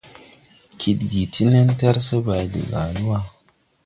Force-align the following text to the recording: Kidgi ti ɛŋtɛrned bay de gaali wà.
Kidgi 0.79 1.21
ti 1.33 1.43
ɛŋtɛrned 1.61 2.11
bay 2.25 2.45
de 2.51 2.61
gaali 2.71 3.01
wà. 3.09 3.19